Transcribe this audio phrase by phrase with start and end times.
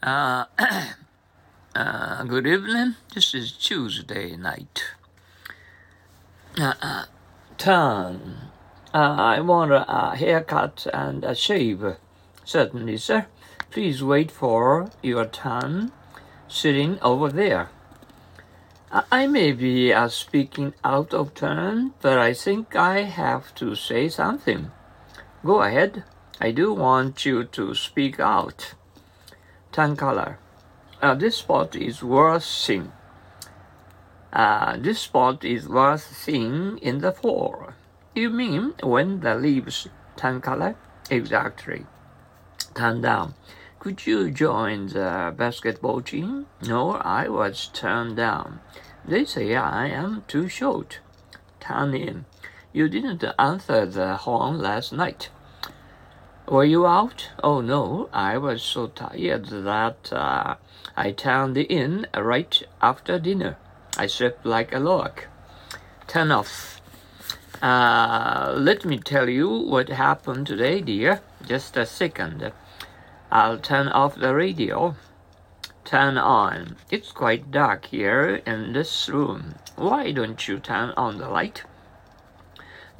[0.00, 0.44] Uh,
[1.74, 2.94] uh, good evening.
[3.12, 4.84] This is Tuesday night.
[6.56, 7.04] Uh, uh,
[7.56, 8.36] turn.
[8.94, 11.96] Uh, I want a haircut and a shave.
[12.44, 13.26] Certainly, sir.
[13.72, 15.90] Please wait for your turn.
[16.46, 17.70] Sitting over there.
[18.92, 23.74] I I may be uh, speaking out of turn, but I think I have to
[23.74, 24.70] say something.
[25.44, 26.04] Go ahead.
[26.40, 28.74] I do want you to speak out.
[29.78, 30.40] Tan color.
[31.00, 32.90] Uh, this spot is worth seeing.
[34.32, 37.68] Uh, this spot is worth seeing in the fall.
[38.12, 39.86] You mean when the leaves
[40.16, 40.74] turn color?
[41.10, 41.86] Exactly.
[42.74, 43.34] Turn down.
[43.78, 46.46] Could you join the basketball team?
[46.66, 48.58] No, I was turned down.
[49.04, 50.98] They say I am too short.
[51.60, 52.24] Turn in.
[52.72, 55.28] You didn't answer the horn last night.
[56.50, 57.28] Were you out?
[57.44, 60.54] Oh no, I was so tired that uh,
[60.96, 63.58] I turned in right after dinner.
[63.98, 65.24] I slept like a log.
[66.06, 66.80] Turn off.
[67.60, 71.20] Uh, let me tell you what happened today, dear.
[71.46, 72.50] Just a second.
[73.30, 74.96] I'll turn off the radio.
[75.84, 76.76] Turn on.
[76.90, 79.56] It's quite dark here in this room.
[79.76, 81.64] Why don't you turn on the light?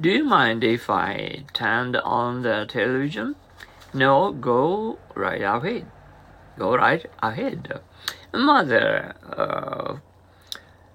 [0.00, 3.34] Do you mind if I turned on the television?
[3.92, 5.86] No, go right ahead.
[6.56, 7.80] Go right ahead.
[8.32, 9.96] Mother, uh,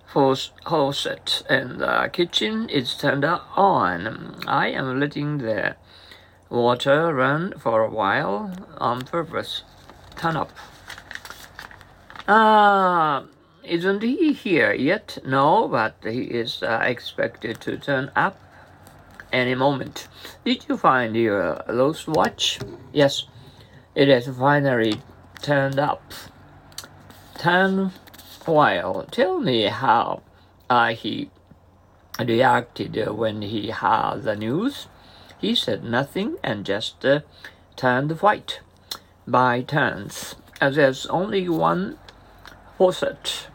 [0.08, 4.42] faucet in the kitchen is turned on.
[4.48, 5.76] I am letting the
[6.50, 9.64] water run for a while on purpose.
[10.16, 10.52] Turn up.
[12.26, 13.26] Ah,
[13.66, 15.18] isn't he here yet?
[15.26, 18.40] No, but he is uh, expected to turn up
[19.34, 20.08] any moment.
[20.46, 22.60] Did you find your lost watch?
[22.94, 23.26] Yes,
[23.96, 25.02] it has finally
[25.42, 26.14] turned up.
[27.38, 27.92] Turn
[28.46, 29.06] while.
[29.12, 30.22] Tell me how
[30.70, 31.30] uh, he
[32.20, 34.88] reacted when he heard the news.
[35.40, 37.22] He said nothing and just uh,
[37.76, 38.62] turned white
[39.28, 40.36] by turns.
[40.62, 41.98] As there's only one
[42.78, 43.48] faucet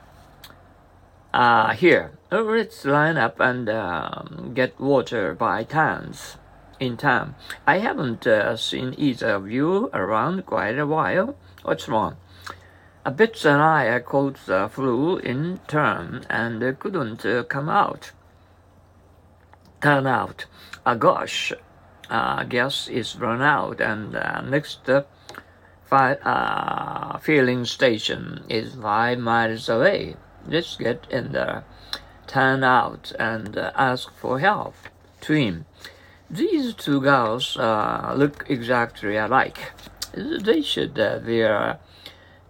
[1.38, 2.10] uh, here.
[2.32, 6.36] Let's line up and um, get water by turns
[6.80, 7.36] in time.
[7.64, 11.36] I haven't uh, seen either of you around quite a while.
[11.62, 12.16] What's wrong?
[13.04, 18.10] A bit and I caught the flu in turn and couldn't uh, come out.
[19.80, 20.46] Turn out.
[20.84, 21.52] Uh, gosh,
[22.10, 25.02] uh, gas is run out and uh, next uh,
[25.92, 30.16] uh, filling station is five miles away.
[30.48, 31.64] Let's get in there,
[32.26, 34.74] turn out and uh, ask for help.
[35.20, 35.66] Twin.
[36.30, 39.72] These two girls uh, look exactly alike.
[40.14, 41.78] They should uh, wear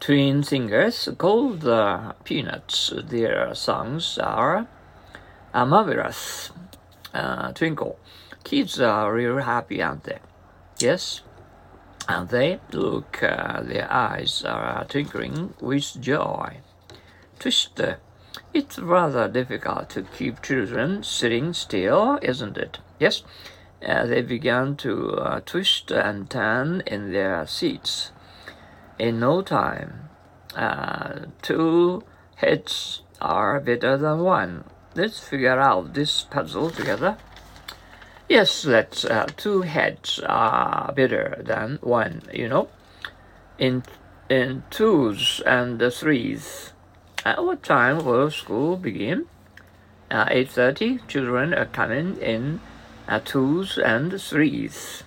[0.00, 2.92] twin singers called uh, Peanuts.
[3.04, 4.66] Their songs are
[5.52, 6.50] uh, marvelous.
[7.12, 7.98] Uh, twinkle.
[8.44, 10.18] Kids are real happy, aren't they?
[10.78, 11.22] Yes.
[12.08, 16.58] And they look, uh, their eyes are twinkling with joy.
[17.38, 17.80] Twist.
[18.52, 22.78] It's rather difficult to keep children sitting still, isn't it?
[22.98, 23.22] Yes.
[23.86, 28.10] Uh, they began to uh, twist and turn in their seats.
[28.98, 30.08] In no time,
[30.56, 32.02] uh, two
[32.36, 34.64] heads are better than one.
[34.96, 37.18] Let's figure out this puzzle together.
[38.28, 39.04] Yes, let's.
[39.04, 42.22] Uh, two heads are better than one.
[42.32, 42.68] You know,
[43.58, 43.84] in
[44.28, 46.72] in twos and threes.
[47.28, 49.26] At what time will school begin?
[50.10, 51.00] Eight thirty.
[51.08, 52.60] Children are coming in
[53.06, 55.02] uh, twos and threes.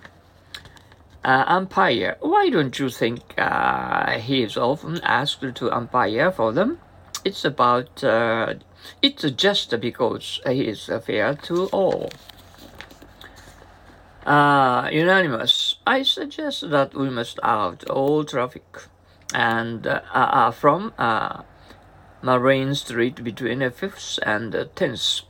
[1.25, 2.17] Uh, umpire.
[2.19, 6.77] Why don't you think uh, he is often asked to umpire for them?
[7.25, 8.03] It's about.
[8.03, 8.53] Uh,
[9.01, 12.11] it's just because he is fair to all.
[14.27, 15.77] Uh, unanimous.
[15.87, 18.67] I suggest that we must out all traffic
[19.33, 21.41] and uh, uh, from uh,
[22.23, 25.23] Marine Street between the 5th and the 10th.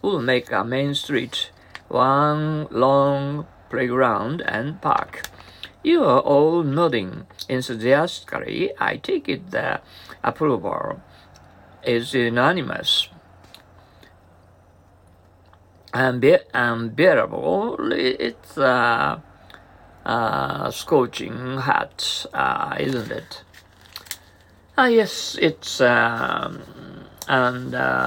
[0.00, 1.50] We'll make a main street
[1.88, 5.28] one long playground and park.
[5.82, 8.72] You are all nodding enthusiastically.
[8.80, 9.80] I take it the
[10.24, 11.02] approval
[11.82, 13.08] is unanimous.
[15.92, 19.22] Unbe- unbearable, it's a,
[20.04, 23.42] a scorching hot, uh, isn't it?
[24.80, 26.62] Ah, yes, it's um,
[27.26, 28.06] unbearable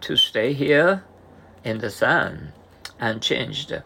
[0.00, 1.04] to stay here
[1.62, 2.52] in the sun
[2.98, 3.80] unchanged.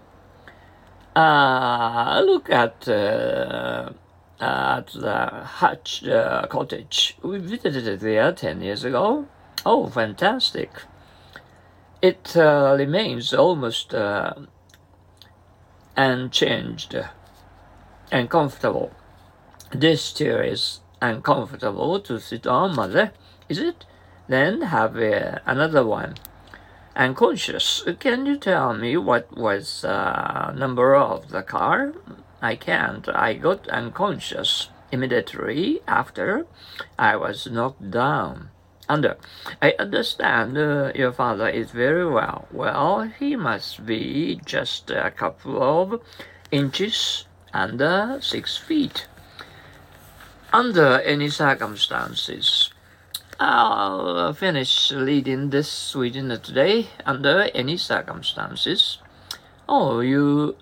[1.14, 3.90] Uh, look at uh,
[4.40, 5.26] uh, at the
[5.60, 7.14] Hutch uh, Cottage.
[7.22, 9.26] We visited there 10 years ago.
[9.66, 10.70] Oh, fantastic.
[12.00, 14.32] It uh, remains almost uh,
[15.94, 16.96] unchanged
[18.10, 18.92] and comfortable.
[19.72, 23.12] This chair is uncomfortable to sit on, mother,
[23.48, 23.84] is it?
[24.26, 26.16] Then have uh, another one.
[26.96, 27.84] Unconscious.
[28.00, 31.92] Can you tell me what was uh, number of the car?
[32.42, 33.08] I can't.
[33.08, 36.46] I got unconscious immediately after
[36.98, 38.50] I was knocked down.
[38.88, 39.18] Under.
[39.62, 42.48] I understand uh, your father is very well.
[42.50, 46.02] Well, he must be just a couple of
[46.50, 49.06] inches under six feet.
[50.52, 52.70] Under any circumstances,
[53.38, 58.98] I'll finish reading this Sweden today under any circumstances.
[59.68, 60.56] Oh, you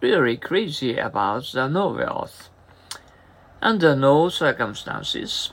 [0.00, 2.48] really crazy about the novels.
[3.60, 5.52] Under no circumstances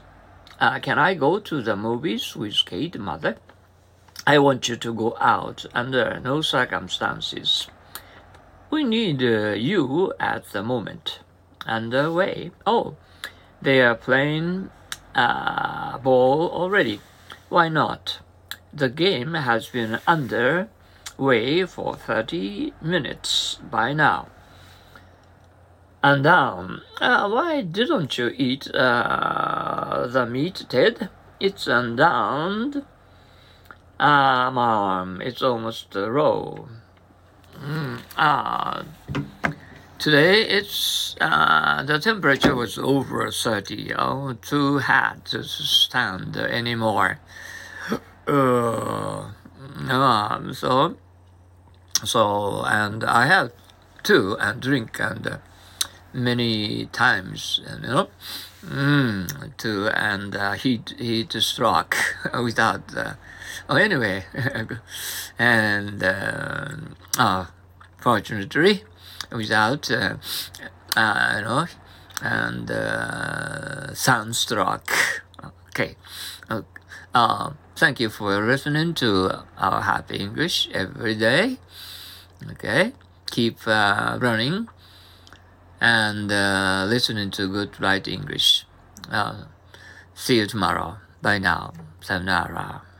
[0.61, 3.37] uh, can I go to the movies with Kate, mother?
[4.27, 7.67] I want you to go out under no circumstances.
[8.69, 11.21] We need uh, you at the moment.
[11.65, 12.51] Underway.
[12.67, 12.95] Oh,
[13.61, 14.69] they are playing
[15.15, 16.99] uh, ball already.
[17.49, 18.19] Why not?
[18.73, 20.69] The game has been under
[21.17, 24.27] way for 30 minutes by now.
[26.03, 31.09] And um, uh, why didn't you eat uh, the meat, Ted?
[31.39, 32.85] It's underdone.
[33.99, 36.55] Ah, mom, it's almost raw.
[37.59, 38.60] Mm, ah,
[40.01, 43.93] today it's uh, the temperature was over 30.
[43.93, 47.19] Oh, too hot to stand anymore.
[48.27, 49.29] Uh,
[49.87, 50.97] um, so,
[52.03, 53.51] so, and I have
[54.03, 55.27] two and drink and.
[55.27, 55.37] Uh,
[56.13, 58.09] many times, you know,
[58.65, 61.95] mm, to and uh, heat heat struck
[62.43, 62.95] without.
[62.95, 63.13] Uh,
[63.69, 64.25] oh, anyway,
[65.39, 66.67] and uh,
[67.17, 67.45] uh,
[67.97, 68.83] fortunately,
[69.31, 70.15] without uh,
[70.95, 71.65] uh, you know,
[72.21, 74.91] and uh, sunstroke.
[75.69, 75.95] Okay.
[76.49, 76.61] Uh,
[77.15, 81.57] uh, thank you for listening to our happy English every day.
[82.51, 82.93] Okay.
[83.31, 84.67] Keep running
[85.79, 86.27] and
[86.89, 88.65] listening to good right English.
[90.13, 90.97] See you tomorrow.
[91.21, 91.73] Bye now.
[92.01, 92.90] Sayonara.